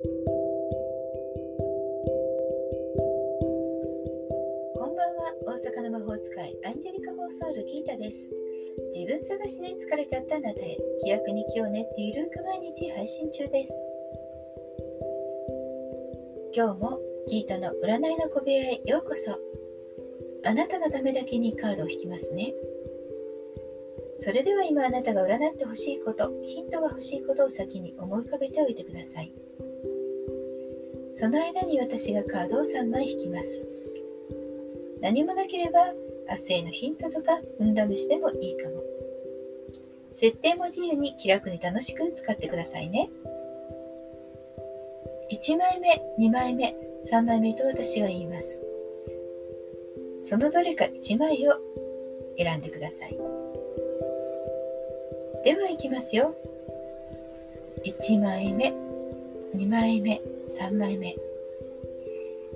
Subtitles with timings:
[0.00, 0.06] こ
[4.86, 5.34] んばんは。
[5.44, 8.30] 大阪の魔法使いアンジェリカ・フォーソールギータです。
[8.94, 13.74] 自分探しで疲れちゃったあなたへ気楽に気を練ってゆるく毎日配信中です。
[16.54, 19.36] 今日もギータの占いの小部屋へようこそ。
[20.48, 22.54] あなたのためだけにカードを引きますね。
[24.18, 29.32] それでは今あなたが占ってほしいこと、ヒントが欲しいことを先に思い浮かべておいてください。
[31.18, 33.66] その間に私がカードを3枚引きます。
[35.00, 35.92] 何もなければ
[36.30, 38.84] 明日へのヒントとか運試しでもいいかも。
[40.12, 43.10] 設定も自由に気楽に楽しく使ってくださいね。
[45.32, 46.76] 1枚目、2枚目、
[47.10, 48.62] 3枚目と私が言います。
[50.20, 51.54] そのどれか1枚を
[52.38, 53.18] 選んでください。
[55.44, 56.36] では行きますよ。
[57.84, 58.72] 1枚目、
[59.54, 61.16] 2枚目、3枚目。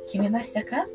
[0.07, 0.87] 決めましたか？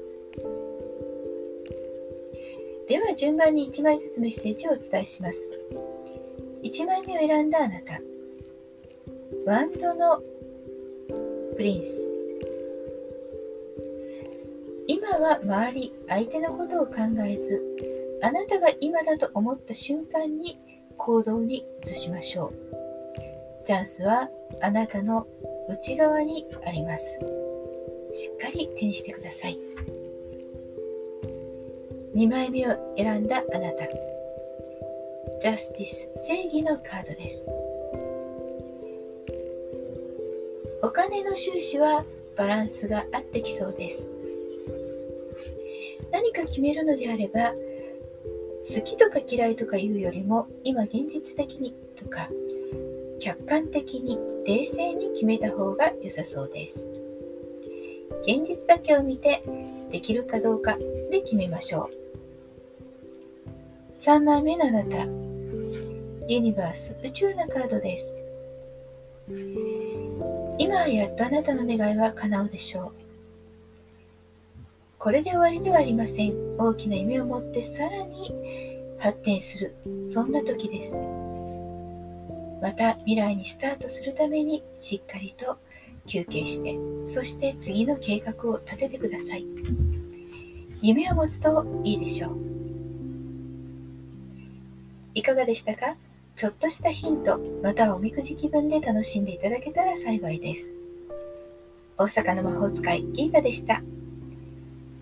[2.88, 5.60] では順番に1枚ずつメッセージをお伝えします。
[6.64, 8.00] 1枚目を選んだあなた。
[9.46, 10.22] ワンドの
[11.56, 12.14] プリンス。
[14.88, 16.94] 今は周り、相手のことを考
[17.26, 17.62] えず、
[18.22, 20.58] あなたが今だと思った瞬間に
[20.98, 22.77] 行動に移しましょう。
[23.68, 24.30] チャンスは
[24.62, 25.28] あなたの
[25.68, 27.20] 内側にあります。
[28.14, 29.60] しっかり手にしてください。
[32.16, 33.86] 2枚目を選んだあなた。
[35.42, 37.50] ジャスティス、正義のカードです。
[40.82, 42.06] お金の収支は
[42.38, 44.10] バランスが合ってきそうです。
[46.14, 47.52] 何か決めるのであれば、
[48.62, 52.30] 好きとか嫌いとかいうよりも今現実的にとか
[53.20, 56.90] 客観的に冷静に決めた方が良さそうです。
[58.24, 59.44] 現実だけを見て
[59.92, 60.78] できるかどうか
[61.12, 64.00] で決めましょう。
[64.00, 65.06] 3枚目のあなた
[66.28, 68.18] ユニバース宇宙のカードです。
[70.60, 72.92] 今やっとあなたの願いは叶うでしょう。
[75.00, 76.58] これで終わりではありません。
[76.58, 78.34] 大きな夢を持ってさらに
[79.00, 79.76] 発展する、
[80.08, 81.00] そんな時です。
[82.62, 85.58] また未来にスタートするためにしっかりと
[86.06, 89.46] 休憩して、そして次の計画を立ててください。
[90.82, 92.38] 夢を持つといいでしょう。
[95.14, 95.96] いかがでしたか？
[96.36, 100.76] ちょっとしたヒント、またおみくじ気分で楽しんでいただけたら幸いです。
[101.98, 103.82] 大阪の魔法使いギータでした。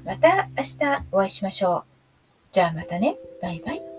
[0.05, 0.77] また明日
[1.11, 1.83] お会いしましょう。
[2.53, 3.17] じゃあまたね。
[3.41, 3.94] バイバイ。